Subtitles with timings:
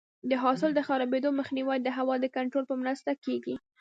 [0.29, 3.55] د حاصل د خرابېدو مخنیوی د هوا د کنټرول په مرسته کېږي.